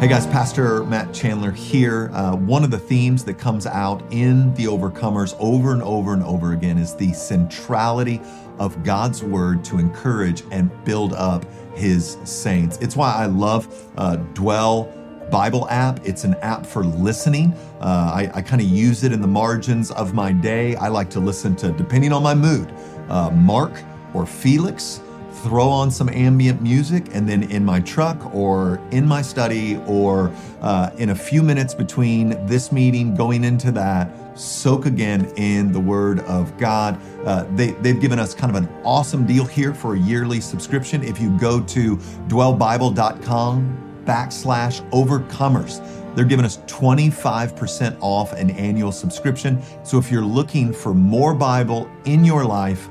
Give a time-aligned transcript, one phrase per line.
[0.00, 2.08] Hey guys, Pastor Matt Chandler here.
[2.14, 6.22] Uh, one of the themes that comes out in The Overcomers over and over and
[6.22, 8.18] over again is the centrality
[8.58, 11.44] of God's Word to encourage and build up
[11.74, 12.78] His saints.
[12.78, 14.84] It's why I love uh, Dwell
[15.30, 16.00] Bible app.
[16.02, 17.52] It's an app for listening.
[17.78, 20.76] Uh, I, I kind of use it in the margins of my day.
[20.76, 22.72] I like to listen to, depending on my mood,
[23.10, 23.82] uh, Mark
[24.14, 25.02] or Felix
[25.42, 30.32] throw on some ambient music, and then in my truck or in my study or
[30.60, 35.80] uh, in a few minutes between this meeting going into that, soak again in the
[35.80, 37.00] Word of God.
[37.24, 41.02] Uh, they, they've given us kind of an awesome deal here for a yearly subscription.
[41.02, 41.96] If you go to
[42.28, 45.84] dwellbible.com backslash overcomers,
[46.14, 49.62] they're giving us 25% off an annual subscription.
[49.84, 52.88] So if you're looking for more Bible in your life,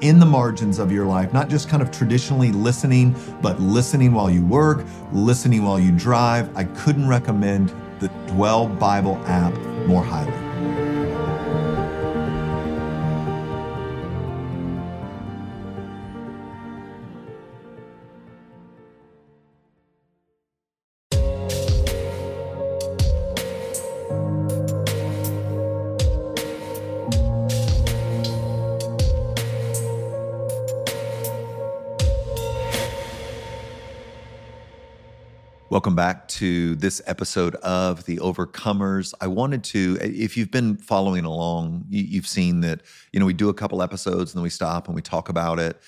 [0.00, 4.30] in the margins of your life, not just kind of traditionally listening, but listening while
[4.30, 6.54] you work, listening while you drive.
[6.56, 9.54] I couldn't recommend the Dwell Bible app
[9.86, 10.49] more highly.
[35.70, 39.14] Welcome back to this episode of The Overcomers.
[39.20, 42.80] I wanted to, if you've been following along, you've seen that,
[43.12, 45.60] you know, we do a couple episodes and then we stop and we talk about
[45.60, 45.80] it.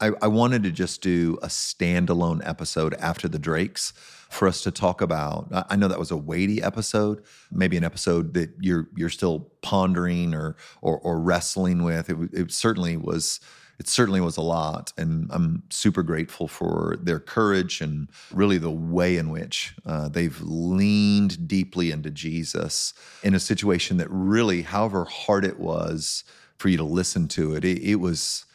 [0.00, 3.92] I, I wanted to just do a standalone episode after the Drakes
[4.30, 5.48] for us to talk about.
[5.68, 10.34] I know that was a weighty episode, maybe an episode that you're you're still pondering
[10.34, 12.08] or or, or wrestling with.
[12.08, 13.40] It, it certainly was
[13.78, 14.92] it certainly was a lot.
[14.96, 20.40] And I'm super grateful for their courage and really the way in which uh, they've
[20.40, 26.24] leaned deeply into Jesus in a situation that really, however hard it was
[26.58, 28.46] for you to listen to it, it, it was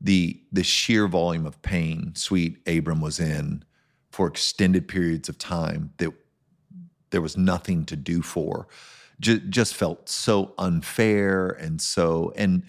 [0.00, 3.64] the the sheer volume of pain sweet Abram was in
[4.10, 6.12] for extended periods of time that
[7.10, 8.66] there was nothing to do for.
[9.18, 12.62] Just, just felt so unfair and so and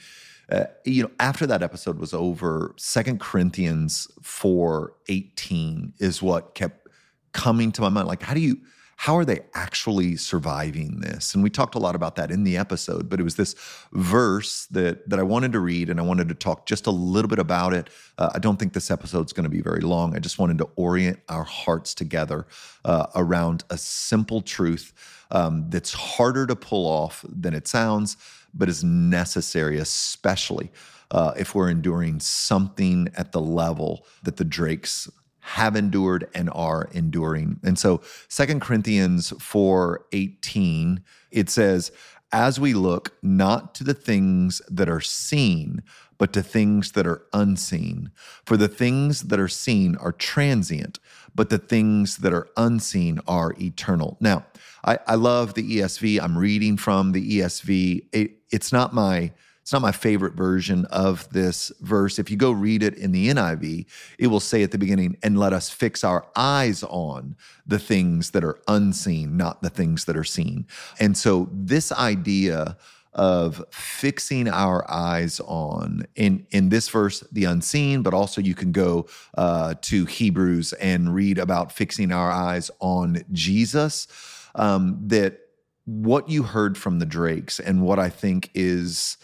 [0.51, 6.87] uh, you know, after that episode was over, Second Corinthians 4 18 is what kept
[7.33, 8.07] coming to my mind.
[8.07, 8.57] Like, how do you,
[8.95, 11.35] how are they actually surviving this?
[11.35, 13.55] And we talked a lot about that in the episode, but it was this
[13.91, 17.29] verse that that I wanted to read and I wanted to talk just a little
[17.29, 17.89] bit about it.
[18.17, 20.15] Uh, I don't think this episode's going to be very long.
[20.15, 22.47] I just wanted to orient our hearts together
[22.85, 24.93] uh, around a simple truth
[25.29, 28.15] um, that's harder to pull off than it sounds
[28.53, 30.71] but is necessary, especially
[31.11, 35.09] uh, if we're enduring something at the level that the Drakes
[35.39, 37.59] have endured and are enduring.
[37.63, 41.91] And so Second Corinthians 4 18, it says,
[42.33, 45.83] As we look not to the things that are seen,
[46.17, 48.11] but to things that are unseen.
[48.45, 50.99] For the things that are seen are transient,
[51.35, 54.17] but the things that are unseen are eternal.
[54.19, 54.45] Now,
[54.83, 56.19] I, I love the ESV.
[56.21, 58.07] I'm reading from the ESV.
[58.11, 59.31] It, it's not my
[59.67, 62.19] it's not my favorite version of this verse.
[62.19, 63.85] If you go read it in the NIV,
[64.17, 67.35] it will say at the beginning, and let us fix our eyes on
[67.65, 70.67] the things that are unseen, not the things that are seen.
[71.01, 72.77] And so, this idea
[73.11, 78.71] of fixing our eyes on in in this verse the unseen but also you can
[78.71, 84.07] go uh, to hebrews and read about fixing our eyes on jesus
[84.53, 85.46] um, that
[85.87, 89.17] what you heard from the Drakes and what I think is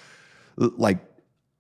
[0.56, 1.00] like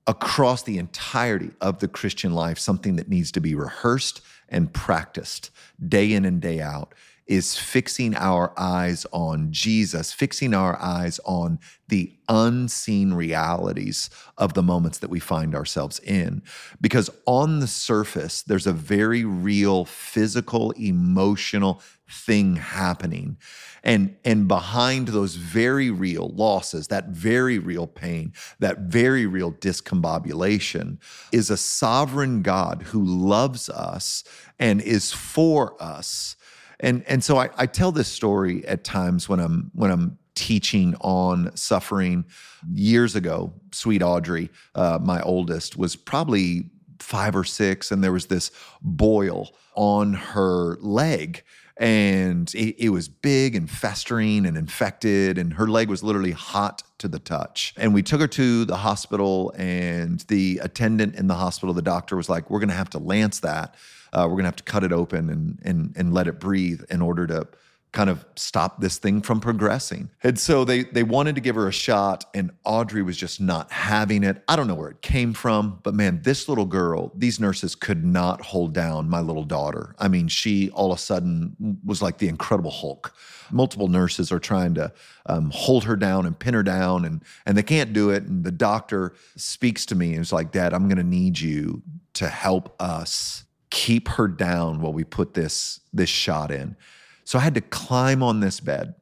[0.07, 5.51] across the entirety of the Christian life, something that needs to be rehearsed and practiced
[5.85, 6.93] day in and day out
[7.25, 14.63] is fixing our eyes on Jesus, fixing our eyes on the unseen realities of the
[14.63, 16.41] moments that we find ourselves in.
[16.81, 23.38] Because on the surface, there's a very real physical, emotional thing happening.
[23.83, 30.97] And, and behind those very real losses, that very real pain, that very real discombobulation
[31.31, 34.24] is a sovereign God who loves us
[34.57, 36.36] and is for us
[36.83, 40.95] and and so I, I tell this story at times when I'm when I'm teaching
[41.01, 42.25] on suffering.
[42.74, 46.69] Years ago, sweet Audrey, uh, my oldest, was probably
[47.00, 48.51] five or six, and there was this
[48.81, 51.44] boil on her leg.
[51.77, 56.83] and it, it, was big and festering and infected and her leg was literally hot
[57.00, 61.33] to the touch and we took her to the hospital and the attendant in the
[61.33, 63.74] hospital the doctor was like we're to have to lance that
[64.13, 66.81] uh, we're going to have to cut it open and, and, and let it breathe
[66.89, 67.48] in order to
[67.94, 70.10] kind of stop this thing from progressing.
[70.24, 73.71] And so they they wanted to give her a shot and Audrey was just not
[73.71, 74.44] having it.
[74.48, 78.04] I don't know where it came from, but man, this little girl, these nurses could
[78.04, 79.95] not hold down my little daughter.
[80.00, 83.13] I mean, she all of a sudden was like the incredible Hulk.
[83.51, 84.92] Multiple nurses are trying to
[85.27, 88.44] um, hold her down and pin her down and and they can't do it and
[88.44, 91.83] the doctor speaks to me and is like, "Dad, I'm going to need you
[92.13, 96.77] to help us keep her down while we put this this shot in."
[97.25, 98.93] So I had to climb on this bed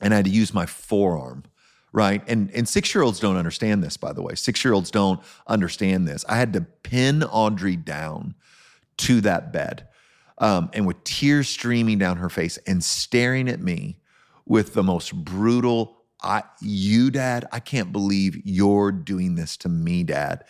[0.00, 1.42] and I had to use my forearm,
[1.92, 2.22] right?
[2.28, 4.34] And and 6-year-olds don't understand this by the way.
[4.34, 6.24] 6-year-olds don't understand this.
[6.28, 8.34] I had to pin Audrey down
[8.98, 9.88] to that bed.
[10.38, 13.98] Um, and with tears streaming down her face and staring at me
[14.46, 20.04] with the most brutal I you dad, I can't believe you're doing this to me,
[20.04, 20.44] dad.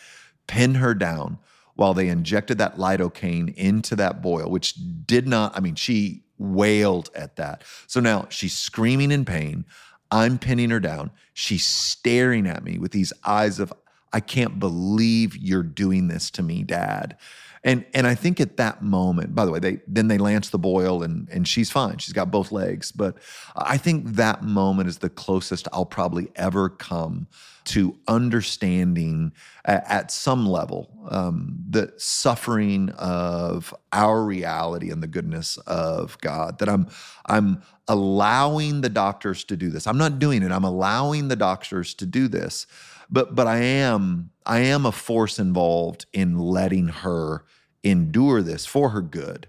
[0.47, 1.39] Pin her down
[1.81, 4.75] while they injected that lidocaine into that boil, which
[5.07, 7.65] did not, I mean, she wailed at that.
[7.87, 9.65] So now she's screaming in pain.
[10.11, 11.11] I'm pinning her down.
[11.33, 13.73] She's staring at me with these eyes of,
[14.13, 17.17] I can't believe you're doing this to me, dad.
[17.65, 20.59] And and I think at that moment, by the way, they then they lance the
[20.59, 21.99] boil and and she's fine.
[21.99, 22.91] She's got both legs.
[22.91, 23.17] But
[23.55, 27.27] I think that moment is the closest I'll probably ever come
[27.71, 29.33] to understanding
[29.65, 36.59] at, at some level um, the suffering of our reality and the goodness of God.
[36.59, 36.89] That I'm
[37.27, 39.87] I'm allowing the doctors to do this.
[39.87, 40.53] I'm not doing it.
[40.53, 42.67] I'm allowing the doctors to do this
[43.11, 47.45] but but I am I am a force involved in letting her
[47.83, 49.49] endure this for her good.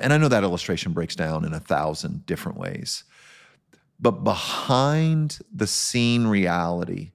[0.00, 3.04] And I know that illustration breaks down in a thousand different ways.
[3.98, 7.12] But behind the scene reality,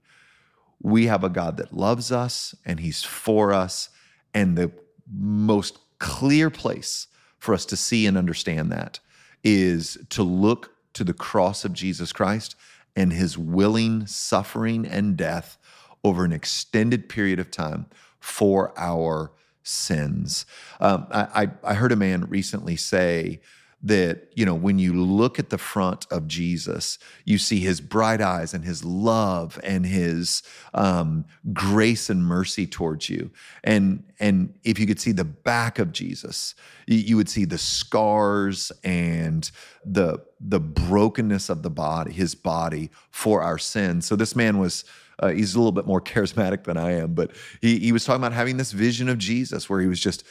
[0.84, 3.90] we have a God that loves us and he's for us.
[4.34, 4.72] And the
[5.12, 7.08] most clear place
[7.38, 9.00] for us to see and understand that
[9.44, 12.56] is to look to the cross of Jesus Christ
[12.96, 15.58] and his willing suffering and death
[16.04, 17.86] over an extended period of time
[18.20, 19.32] for our
[19.64, 20.46] sins.
[20.80, 23.42] Um, I, I heard a man recently say,
[23.84, 28.22] that you know when you look at the front of jesus you see his bright
[28.22, 30.44] eyes and his love and his
[30.74, 33.32] um, grace and mercy towards you.
[33.64, 36.54] And and if you could see the back of jesus
[36.88, 39.50] you, you would see the scars and
[39.86, 44.84] the the brokenness of the body his body for our sins so this man was
[45.22, 47.32] uh, he's a little bit more charismatic than I am, but
[47.62, 50.26] he, he was talking about having this vision of Jesus where he was just,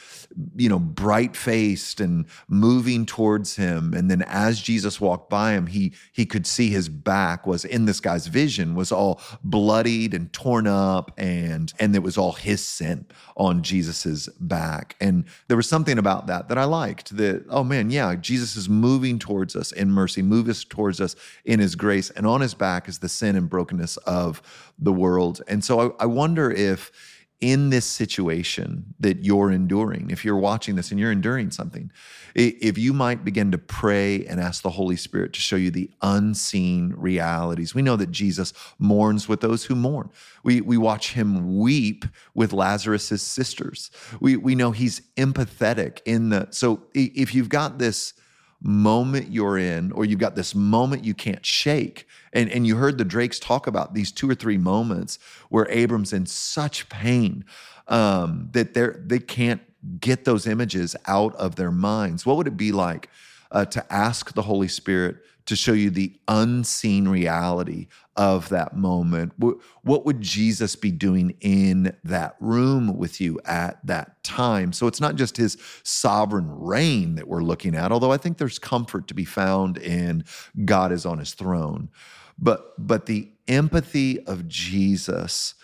[0.55, 3.93] you know, bright faced and moving towards him.
[3.93, 7.85] And then as Jesus walked by him, he he could see his back was in
[7.85, 12.63] this guy's vision was all bloodied and torn up, and and it was all his
[12.63, 13.05] sin
[13.37, 14.95] on Jesus's back.
[14.99, 17.15] And there was something about that that I liked.
[17.15, 21.15] That oh man, yeah, Jesus is moving towards us in mercy, move us towards us
[21.45, 24.39] in His grace, and on His back is the sin and brokenness of
[24.77, 25.41] the world.
[25.47, 26.91] And so I, I wonder if
[27.39, 31.91] in this situation that you're enduring, if you're watching this and you're enduring something,
[32.35, 35.89] if you might begin to pray and ask the Holy Spirit to show you the
[36.03, 37.73] unseen realities.
[37.73, 40.11] We know that Jesus mourns with those who mourn.
[40.43, 42.05] We, we watch him weep
[42.35, 43.89] with Lazarus's sisters.
[44.19, 48.13] We, we know he's empathetic in the, so if you've got this
[48.61, 52.07] moment you're in, or you've got this moment you can't shake.
[52.33, 56.13] And, and you heard the Drakes talk about these two or three moments where Abram's
[56.13, 57.43] in such pain
[57.87, 59.61] um, that they're, they can't
[59.99, 62.25] get those images out of their minds.
[62.25, 63.09] What would it be like
[63.51, 69.33] uh, to ask the Holy Spirit to show you the unseen reality of that moment.
[69.37, 74.73] What would Jesus be doing in that room with you at that time?
[74.73, 78.59] So it's not just his sovereign reign that we're looking at, although I think there's
[78.59, 80.23] comfort to be found in
[80.65, 81.89] God is on his throne.
[82.37, 85.55] But, but the empathy of Jesus,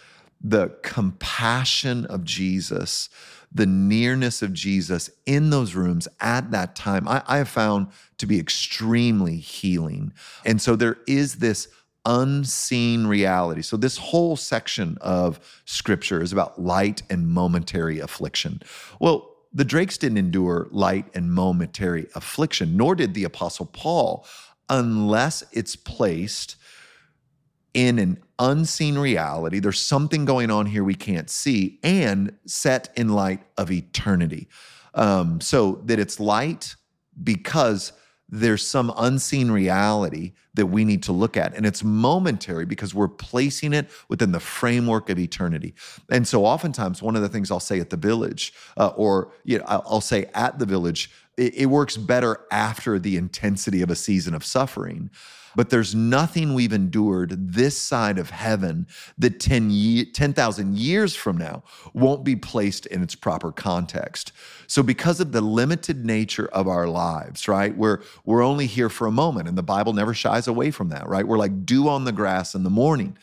[0.41, 3.10] the compassion of Jesus,
[3.51, 7.88] the nearness of Jesus in those rooms at that time, I, I have found
[8.18, 10.13] to be extremely healing.
[10.46, 11.68] And so there is this
[12.06, 13.62] unseen reality.
[13.62, 18.62] So, this whole section of scripture is about light and momentary affliction.
[19.00, 24.25] Well, the Drakes didn't endure light and momentary affliction, nor did the Apostle Paul,
[24.70, 26.56] unless it's placed
[27.74, 29.60] in an unseen reality.
[29.60, 34.48] There's something going on here we can't see, and set in light of eternity.
[34.94, 36.75] Um, so that it's light
[37.22, 37.94] because
[38.29, 41.56] there's some unseen reality that we need to look at.
[41.56, 45.74] And it's momentary because we're placing it within the framework of eternity.
[46.12, 49.60] And so, oftentimes, one of the things I'll say at the village, uh, or you
[49.60, 53.96] know, I'll say at the village, it, it works better after the intensity of a
[53.96, 55.10] season of suffering.
[55.56, 58.88] But there's nothing we've endured this side of heaven
[59.18, 61.63] that 10,000 10, years from now
[61.94, 64.32] won't be placed in its proper context.
[64.68, 69.08] So, because of the limited nature of our lives, right, we're, we're only here for
[69.08, 71.27] a moment, and the Bible never shies away from that, right?
[71.27, 73.18] We're like dew on the grass in the morning.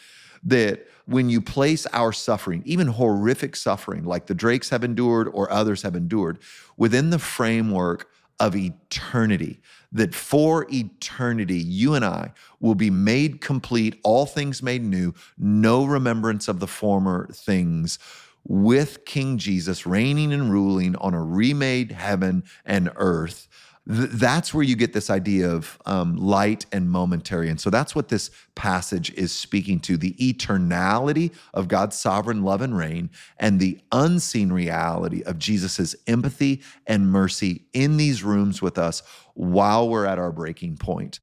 [0.47, 5.51] That when you place our suffering, even horrific suffering like the Drakes have endured or
[5.51, 6.39] others have endured,
[6.77, 9.61] within the framework of eternity,
[9.95, 15.85] that for eternity, you and I will be made complete, all things made new, no
[15.85, 17.99] remembrance of the former things,
[18.47, 23.49] with King Jesus reigning and ruling on a remade heaven and earth
[23.89, 27.49] th- that's where you get this idea of um, light and momentary.
[27.49, 32.63] And so that's what this passage is speaking to the eternality of God's sovereign love
[32.63, 38.79] and reign and the unseen reality of Jesus's empathy and mercy in these rooms with
[38.79, 39.03] us
[39.35, 41.21] while we're at our breaking point.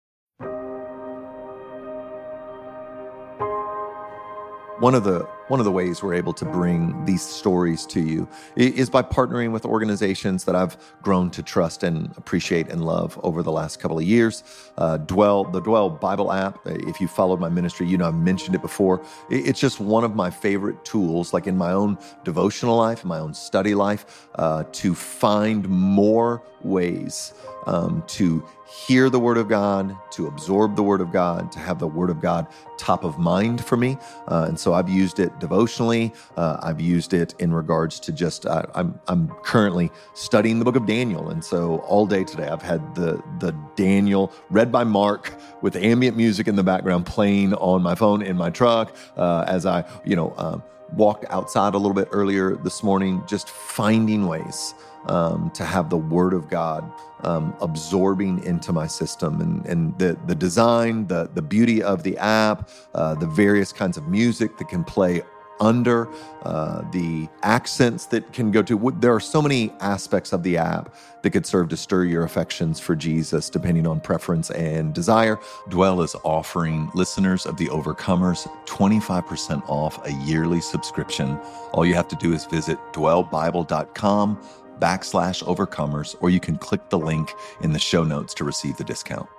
[4.80, 8.26] One of the one of the ways we're able to bring these stories to you
[8.56, 13.44] is by partnering with organizations that I've grown to trust and appreciate and love over
[13.44, 14.46] the last couple of years.
[14.78, 18.56] Uh, Dwell, the Dwell Bible app, if you followed my ministry, you know I've mentioned
[18.56, 19.06] it before.
[19.30, 23.20] It's just one of my favorite tools, like in my own devotional life, in my
[23.20, 27.34] own study life, uh, to find more ways
[27.66, 28.48] um, to
[28.88, 32.10] hear the Word of God, to absorb the Word of God, to have the Word
[32.10, 33.98] of God top of mind for me.
[34.28, 36.14] Uh, and so I've used it devotionally.
[36.38, 40.78] Uh, I've used it in regards to just uh, I'm I'm currently studying the book
[40.78, 45.34] of Daniel, and so all day today I've had the the Daniel read by Mark
[45.62, 49.66] with ambient music in the background playing on my phone in my truck uh, as
[49.66, 50.64] I you know um,
[50.96, 54.74] walked outside a little bit earlier this morning, just finding ways
[55.06, 56.92] um, to have the Word of God
[57.24, 62.18] um, absorbing into my system, and and the the design, the the beauty of the
[62.18, 65.22] app, uh, the various kinds of music that can play
[65.62, 66.10] under,
[66.44, 68.92] uh, the accents that can go to.
[69.00, 72.80] There are so many aspects of the app that could serve to stir your affections
[72.80, 75.40] for Jesus, depending on preference and desire.
[75.70, 81.38] Dwell is offering listeners of the Overcomers 25% off a yearly subscription.
[81.74, 84.40] All you have to do is visit dwellbible.com
[84.82, 88.84] backslash overcomers, or you can click the link in the show notes to receive the
[88.84, 89.30] discount.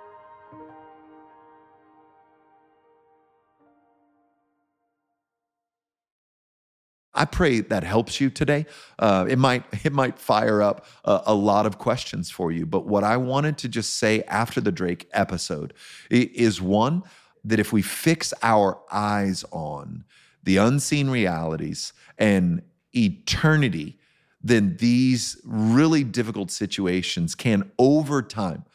[7.15, 8.65] I pray that helps you today.
[8.97, 12.65] Uh, it might it might fire up a, a, lot of questions for you.
[12.65, 15.73] But what I wanted to just say after the Drake episode
[16.09, 17.03] is one
[17.43, 20.05] that if we fix our eyes on
[20.43, 22.61] the unseen realities and
[22.95, 23.99] eternity,
[24.43, 28.65] then these really difficult situations can over time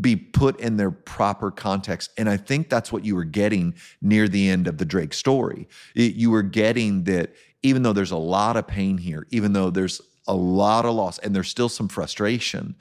[0.00, 2.10] be put in their proper context.
[2.16, 5.68] And I think that's what you were getting near the end of the Drake story.
[5.94, 9.70] It, you were getting that even though there's a lot of pain here, even though
[9.70, 12.76] there's a lot of loss and there's still some frustration,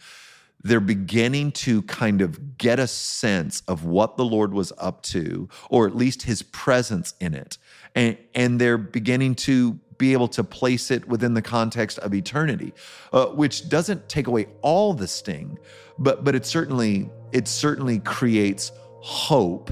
[0.64, 5.48] they're beginning to kind of get a sense of what the Lord was up to,
[5.70, 7.58] or at least his presence in it.
[7.96, 12.74] And, and they're beginning to be able to place it within the context of eternity,
[13.14, 15.58] uh, which doesn't take away all the sting,
[15.98, 19.72] but but it certainly it certainly creates hope,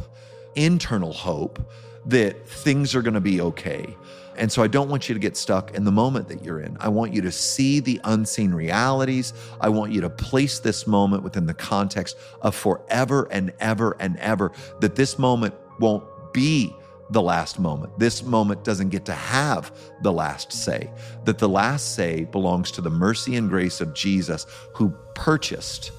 [0.55, 1.71] internal hope
[2.05, 3.95] that things are going to be okay.
[4.37, 6.75] And so I don't want you to get stuck in the moment that you're in.
[6.79, 9.33] I want you to see the unseen realities.
[9.61, 14.17] I want you to place this moment within the context of forever and ever and
[14.17, 14.51] ever,
[14.81, 16.03] that this moment won't
[16.33, 16.75] be
[17.09, 17.97] the last moment.
[17.99, 19.71] This moment doesn't get to have
[20.01, 20.89] the last say,
[21.25, 25.91] that the last say belongs to the mercy and grace of Jesus who purchased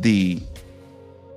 [0.00, 0.40] the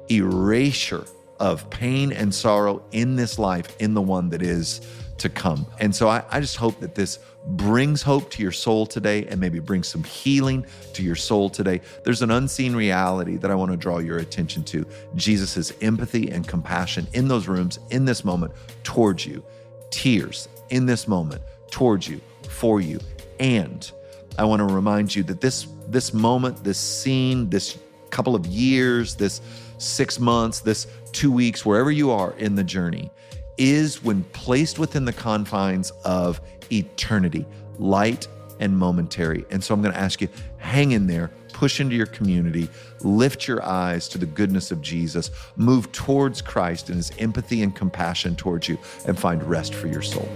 [0.10, 1.06] erasure
[1.40, 4.82] of pain and sorrow in this life, in the one that is
[5.18, 5.66] to come.
[5.80, 9.40] And so I, I, just hope that this brings hope to your soul today and
[9.40, 11.82] maybe brings some healing to your soul today.
[12.04, 16.48] There's an unseen reality that I want to draw your attention to Jesus' empathy and
[16.48, 19.44] compassion in those rooms, in this moment, towards you.
[19.90, 23.00] Tears in this moment, towards you, for you.
[23.40, 23.92] And
[24.38, 27.78] I want to remind you that this, this moment, this scene, this
[28.12, 29.42] couple of years, this
[29.78, 33.10] six months, this two weeks, wherever you are in the journey,
[33.58, 36.40] is when placed within the confines of
[36.72, 37.46] eternity,
[37.78, 38.28] light
[38.60, 39.46] and momentary.
[39.50, 42.70] And so I'm going to ask you, hang in there, push into your community,
[43.02, 47.76] lift your eyes to the goodness of Jesus, move towards Christ and his empathy and
[47.76, 50.30] compassion towards you, and find rest for your soul.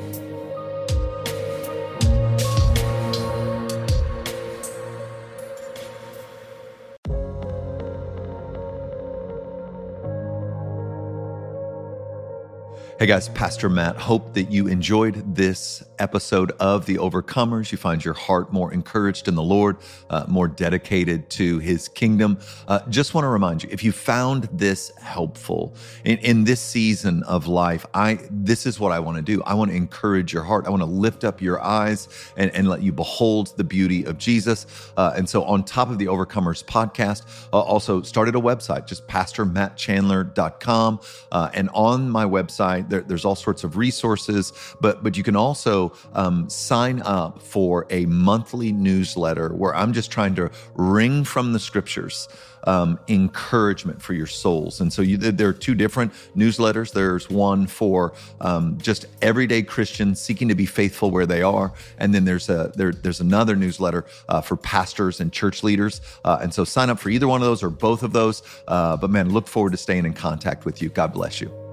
[12.97, 13.97] Hey guys, Pastor Matt.
[13.97, 17.69] Hope that you enjoyed this episode of The Overcomers.
[17.73, 19.75] You find your heart more encouraged in the Lord,
[20.09, 22.39] uh, more dedicated to His kingdom.
[22.69, 25.75] Uh, just want to remind you if you found this helpful
[26.05, 29.43] in, in this season of life, I this is what I want to do.
[29.43, 30.65] I want to encourage your heart.
[30.65, 34.17] I want to lift up your eyes and, and let you behold the beauty of
[34.17, 34.67] Jesus.
[34.95, 39.05] Uh, and so, on top of the Overcomers podcast, uh, also started a website, just
[39.07, 40.99] PastorMattChandler.com.
[41.31, 45.35] Uh, and on my website, there, there's all sorts of resources, but but you can
[45.35, 51.53] also um, sign up for a monthly newsletter where I'm just trying to wring from
[51.53, 52.27] the scriptures
[52.65, 54.81] um, encouragement for your souls.
[54.81, 56.93] And so you, there are two different newsletters.
[56.93, 62.13] There's one for um, just everyday Christians seeking to be faithful where they are, and
[62.13, 66.01] then there's a there, there's another newsletter uh, for pastors and church leaders.
[66.23, 68.41] Uh, and so sign up for either one of those or both of those.
[68.67, 70.89] Uh, but man, look forward to staying in contact with you.
[70.89, 71.64] God bless you.